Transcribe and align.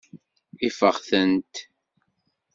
Ifeɣ-tent. 0.67 1.55